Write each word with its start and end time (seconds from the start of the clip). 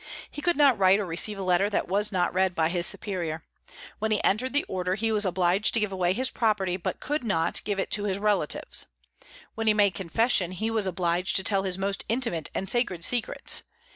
He 0.31 0.41
could 0.41 0.57
not 0.57 0.79
write 0.79 0.97
or 0.99 1.05
receive 1.05 1.37
a 1.37 1.43
letter 1.43 1.69
that 1.69 1.87
was 1.87 2.11
not 2.11 2.33
read 2.33 2.55
by 2.55 2.69
his 2.69 2.87
Superior. 2.87 3.43
When 3.99 4.09
he 4.09 4.23
entered 4.23 4.51
the 4.51 4.63
order, 4.63 4.95
he 4.95 5.11
was 5.11 5.25
obliged 5.27 5.75
to 5.75 5.79
give 5.79 5.91
away 5.91 6.13
his 6.13 6.31
property, 6.31 6.75
but 6.75 6.99
could 6.99 7.23
not 7.23 7.61
give 7.65 7.77
it 7.79 7.91
to 7.91 8.05
his 8.05 8.17
relatives. 8.17 8.87
When 9.53 9.67
he 9.67 9.75
made 9.75 9.93
confession, 9.93 10.53
he 10.53 10.71
was 10.71 10.87
obliged 10.87 11.35
to 11.35 11.43
tell 11.43 11.61
his 11.61 11.77
most 11.77 12.03
intimate 12.09 12.49
and 12.55 12.67
sacred 12.67 13.05
secrets. 13.05 13.61